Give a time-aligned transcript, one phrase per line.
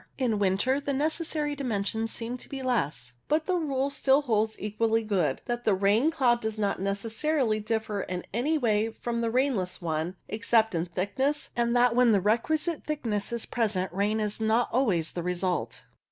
[0.17, 3.91] In winter the necessary dimensions seem to RAIN CLOUDS 83 be less, but the rule
[3.91, 8.89] still holds equally good, that the rain cloud does not necessarily differ in any way
[8.89, 13.93] from the rainless one, except in thickness, and that when the requisite thickness is present
[13.93, 15.83] rain is not always the result.